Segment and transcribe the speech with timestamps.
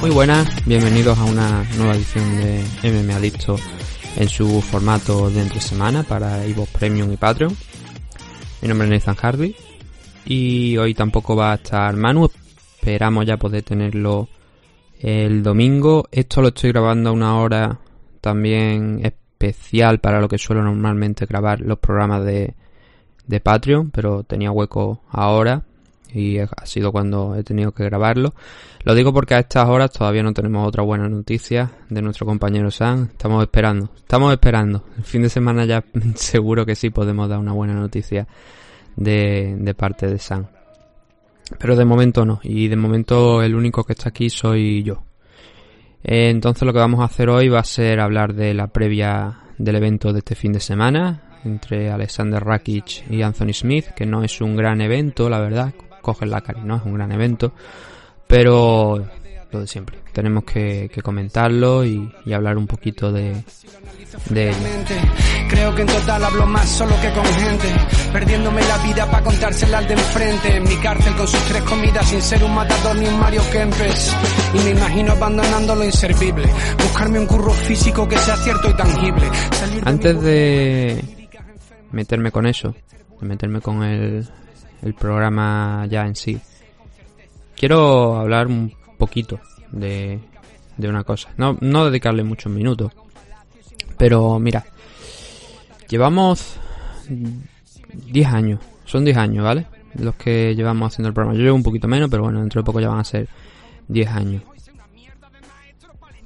[0.00, 3.56] Muy buenas, bienvenidos a una nueva edición de MM Adicto
[4.16, 7.56] en su formato de entre semana para Evo Premium y Patreon.
[8.60, 9.54] Mi nombre es Nathan Hardy
[10.24, 12.28] y hoy tampoco va a estar Manu,
[12.74, 14.28] esperamos ya poder tenerlo
[14.98, 16.08] el domingo.
[16.10, 17.78] Esto lo estoy grabando a una hora
[18.20, 22.54] también especial para lo que suelo normalmente grabar los programas de,
[23.28, 25.62] de Patreon, pero tenía hueco ahora
[26.12, 28.34] y ha sido cuando he tenido que grabarlo.
[28.84, 32.70] Lo digo porque a estas horas todavía no tenemos otra buena noticia de nuestro compañero
[32.70, 33.08] Sam.
[33.10, 34.84] Estamos esperando, estamos esperando.
[34.96, 38.26] El fin de semana ya seguro que sí podemos dar una buena noticia
[38.96, 40.46] de, parte de Sam.
[41.58, 45.02] Pero de momento no, y de momento el único que está aquí soy yo.
[46.02, 49.40] Eh, entonces lo que vamos a hacer hoy va a ser hablar de la previa
[49.56, 54.22] del evento de este fin de semana entre Alexander Rakic y Anthony Smith, que no
[54.22, 55.74] es un gran evento, la verdad,
[56.08, 56.76] cogen la cara, ¿no?
[56.76, 57.52] Es un gran evento,
[58.26, 59.04] pero
[59.50, 59.98] lo de siempre.
[60.12, 63.44] Tenemos que, comentarlo y, hablar un poquito de,
[64.30, 64.54] de
[65.50, 67.68] Creo que en total hablo más solo que con gente,
[68.10, 70.56] perdiéndome la vida para contársela al de enfrente.
[70.56, 74.16] En mi cárcel con sus tres comidas sin ser un matador ni un Mario Kempes.
[74.54, 76.48] Y me imagino abandonando lo inservible,
[76.78, 79.30] buscarme un curro físico que sea cierto y tangible.
[79.84, 81.04] Antes de
[81.92, 82.74] meterme con eso,
[83.20, 84.26] de meterme con el,
[84.82, 86.38] el programa ya en sí.
[87.56, 89.40] Quiero hablar un poquito
[89.72, 90.20] de,
[90.76, 91.30] de una cosa.
[91.36, 92.92] No, no dedicarle muchos minutos.
[93.96, 94.64] Pero mira,
[95.88, 96.56] llevamos
[97.90, 98.60] 10 años.
[98.84, 99.66] Son 10 años, ¿vale?
[99.94, 101.36] Los que llevamos haciendo el programa.
[101.36, 103.28] Yo llevo un poquito menos, pero bueno, dentro de poco ya van a ser
[103.88, 104.42] 10 años.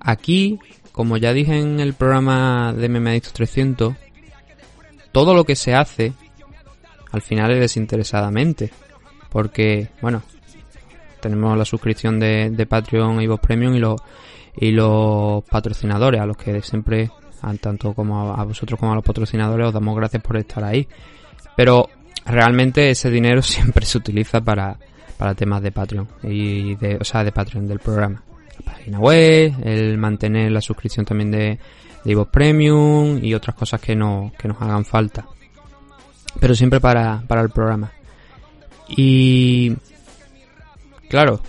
[0.00, 0.58] Aquí,
[0.92, 3.94] como ya dije en el programa de MMA 300,
[5.12, 6.12] todo lo que se hace
[7.12, 8.70] al final es desinteresadamente.
[9.30, 10.22] Porque, bueno,
[11.20, 14.00] tenemos la suscripción de, de Patreon y Voz Premium y los,
[14.56, 17.10] y los patrocinadores, a los que siempre,
[17.60, 20.86] tanto como a, vosotros como a los patrocinadores, os damos gracias por estar ahí.
[21.56, 21.88] Pero
[22.26, 24.78] realmente ese dinero siempre se utiliza para,
[25.16, 28.22] para temas de Patreon, y de, o sea, de Patreon del programa.
[28.58, 31.58] La página web, el mantener la suscripción también de,
[32.04, 35.24] de Premium y otras cosas que, no, que nos hagan falta
[36.42, 37.92] pero siempre para, para el programa.
[38.88, 39.72] Y
[41.08, 41.40] claro,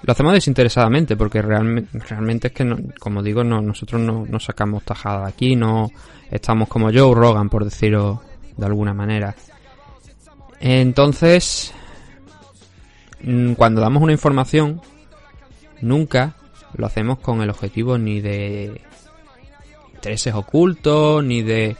[0.00, 4.82] lo hacemos desinteresadamente porque realmente, realmente es que, como digo, no, nosotros no, no sacamos
[4.84, 5.90] tajada de aquí, no
[6.30, 8.22] estamos como Joe Rogan, por decirlo
[8.56, 9.34] de alguna manera.
[10.58, 11.74] Entonces,
[13.20, 14.80] mm, cuando damos una información,
[15.82, 16.34] nunca
[16.78, 18.80] lo hacemos con el objetivo ni de
[19.96, 21.76] intereses ocultos, ni de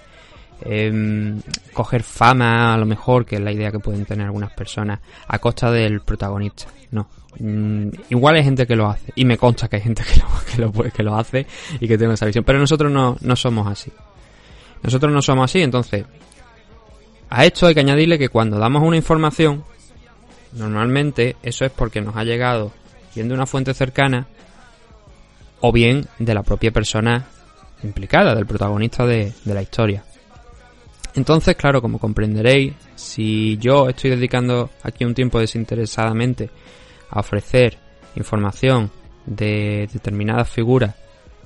[0.63, 1.35] eh,
[1.73, 5.39] coger fama, a lo mejor, que es la idea que pueden tener algunas personas, a
[5.39, 6.67] costa del protagonista.
[6.91, 7.09] No.
[7.39, 10.73] Mm, igual hay gente que lo hace, y me consta que hay gente que lo,
[10.73, 11.47] que lo, que lo hace
[11.81, 13.93] y que tiene esa visión, pero nosotros no, no somos así.
[14.83, 16.05] Nosotros no somos así, entonces,
[17.31, 19.65] a esto hay que añadirle que cuando damos una información,
[20.53, 22.73] normalmente eso es porque nos ha llegado
[23.15, 24.27] bien de una fuente cercana
[25.61, 27.27] o bien de la propia persona
[27.83, 30.05] implicada, del protagonista de la historia.
[31.15, 36.51] Entonces, claro, como comprenderéis, si yo estoy dedicando aquí un tiempo desinteresadamente
[37.11, 37.79] a ofrecer
[38.17, 38.91] información
[39.25, 40.95] de determinadas figuras,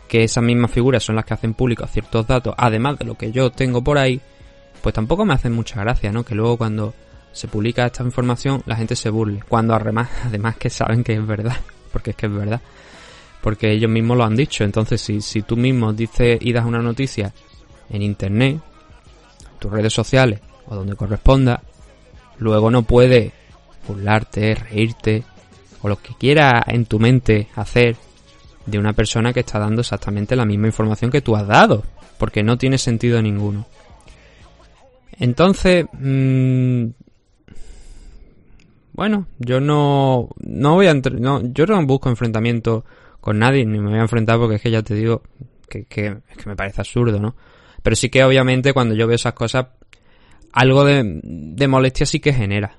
[0.08, 3.30] que esas mismas figuras son las que hacen públicos ciertos datos, además de lo que
[3.30, 4.20] yo tengo por ahí,
[4.82, 6.24] pues tampoco me hacen mucha gracia, ¿no?
[6.24, 6.94] Que luego cuando
[7.32, 11.26] se publica esta información la gente se burle, cuando además, además que saben que es
[11.26, 11.58] verdad,
[11.92, 12.62] porque es que es verdad,
[13.42, 16.80] porque ellos mismos lo han dicho, entonces si, si tú mismo dices y das una
[16.80, 17.32] noticia
[17.90, 18.60] en internet,
[19.58, 21.62] tus redes sociales o donde corresponda,
[22.38, 23.32] luego no puedes
[23.86, 25.24] burlarte, reírte
[25.82, 27.96] o lo que quiera en tu mente hacer
[28.66, 31.84] de una persona que está dando exactamente la misma información que tú has dado,
[32.18, 33.66] porque no tiene sentido ninguno.
[35.18, 36.86] Entonces, mmm,
[38.92, 42.84] bueno, yo no, no voy a, no, yo no busco enfrentamiento
[43.20, 45.22] con nadie, ni me voy a enfrentar porque es que ya te digo
[45.68, 47.34] que, que me parece absurdo, ¿no?
[47.82, 49.66] Pero sí que obviamente cuando yo veo esas cosas,
[50.52, 52.76] algo de, molestia sí que genera.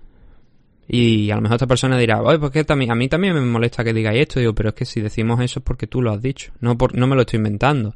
[0.88, 3.42] Y a lo mejor esta persona dirá, oye, pues que también, a mí también me
[3.42, 4.40] molesta que digáis esto.
[4.40, 6.96] Digo, pero es que si decimos eso es porque tú lo has dicho, no, por,
[6.96, 7.96] no me lo estoy inventando.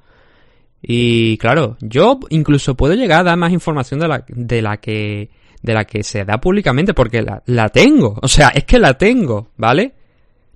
[0.81, 5.29] Y claro, yo incluso puedo llegar a dar más información de la, de la que
[5.61, 8.19] de la que se da públicamente porque la, la tengo.
[8.21, 9.93] O sea, es que la tengo, ¿vale?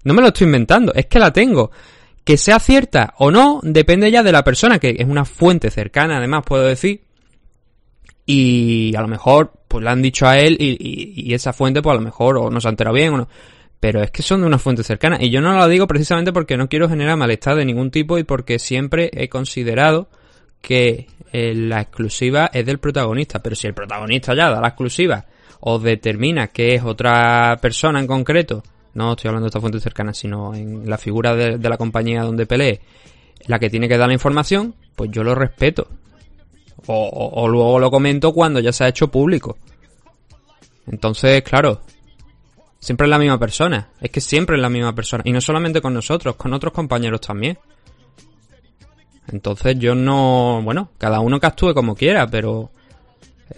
[0.03, 1.71] No me lo estoy inventando, es que la tengo.
[2.27, 6.17] Que sea cierta o no, depende ya de la persona, que es una fuente cercana,
[6.17, 6.99] además, puedo decir.
[8.25, 11.95] Y a lo mejor, pues le han dicho a él y, esa fuente, pues a
[11.95, 13.29] lo mejor, o no se ha enterado bien o no.
[13.79, 15.17] Pero es que son de una fuente cercana.
[15.21, 18.25] Y yo no lo digo precisamente porque no quiero generar malestar de ningún tipo y
[18.25, 20.09] porque siempre he considerado
[20.61, 23.41] que eh, la exclusiva es del protagonista.
[23.41, 25.23] Pero si el protagonista ya da la exclusiva
[25.61, 28.63] o determina que es otra persona en concreto,
[28.97, 32.45] no estoy hablando de esta fuente cercana, sino en la figura de, la compañía donde
[32.45, 32.81] pelee,
[33.45, 35.87] la que tiene que dar la información, pues yo lo respeto.
[36.87, 39.57] o luego lo comento cuando ya se ha hecho público.
[40.87, 41.81] Entonces, claro,
[42.79, 43.89] Siempre es la misma persona.
[43.99, 45.23] Es que siempre es la misma persona.
[45.25, 47.57] Y no solamente con nosotros, con otros compañeros también.
[49.27, 50.61] Entonces yo no...
[50.63, 52.71] Bueno, cada uno que actúe como quiera, pero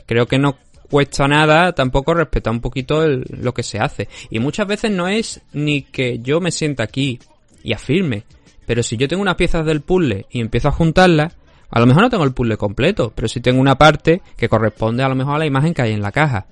[0.06, 0.56] creo que no
[0.90, 4.10] cuesta nada tampoco respetar un poquito lo que se hace.
[4.30, 7.20] Y muchas veces no es ni que yo me sienta aquí
[7.64, 8.24] y afirme.
[8.66, 11.36] Pero si yo tengo unas piezas del puzzle y empiezo a juntarlas,
[11.70, 15.04] a lo mejor no tengo el puzzle completo, pero si tengo una parte que corresponde
[15.04, 16.48] a lo mejor a la imagen que hay en la caja.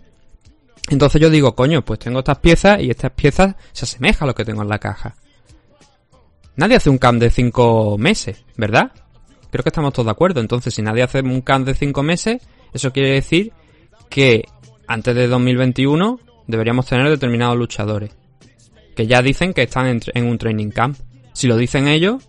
[0.89, 4.35] Entonces yo digo, coño, pues tengo estas piezas y estas piezas se asemejan a lo
[4.35, 5.15] que tengo en la caja.
[6.55, 8.91] Nadie hace un CAM de 5 meses, ¿verdad?
[9.51, 10.39] Creo que estamos todos de acuerdo.
[10.39, 12.41] Entonces, si nadie hace un CAM de 5 meses,
[12.73, 13.53] eso quiere decir
[14.07, 14.43] que
[14.87, 18.15] antes de 2021 deberíamos tener determinados luchadores.
[18.95, 20.97] Que ya dicen que están en, un training camp.
[21.33, 22.27] Si lo dicen ellos,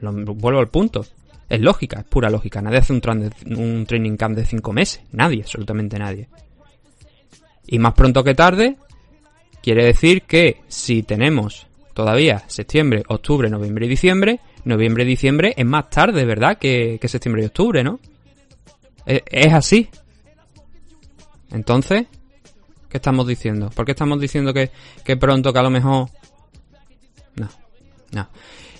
[0.00, 1.04] vuelvo al punto.
[1.48, 2.62] Es lógica, es pura lógica.
[2.62, 3.02] Nadie hace un,
[3.56, 5.02] un training camp de 5 meses.
[5.12, 6.28] Nadie, absolutamente nadie.
[7.66, 8.76] Y más pronto que tarde,
[9.62, 15.66] quiere decir que si tenemos todavía septiembre, octubre, noviembre y diciembre, noviembre y diciembre es
[15.66, 16.56] más tarde, ¿verdad?
[16.58, 18.00] Que, septiembre y octubre, ¿no?
[19.04, 19.88] E, es, así.
[21.50, 22.06] Entonces,
[22.88, 23.70] ¿qué estamos diciendo?
[23.70, 24.70] ¿Por qué estamos diciendo que,
[25.04, 26.08] que pronto, que a lo mejor...
[27.36, 27.48] No,
[28.12, 28.28] no.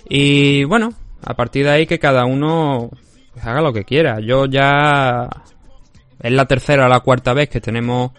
[0.07, 0.93] Y bueno,
[1.23, 2.89] a partir de ahí que cada uno
[3.33, 4.19] pues, haga lo que quiera.
[4.19, 5.29] Yo ya...
[6.19, 8.11] Es la tercera o la cuarta vez que tenemos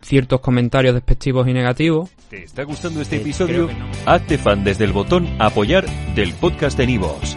[0.00, 2.10] ciertos comentarios despectivos y negativos.
[2.28, 3.68] ¿Te está gustando este episodio?
[4.06, 7.36] Hazte fan desde el botón apoyar del podcast de Nivos.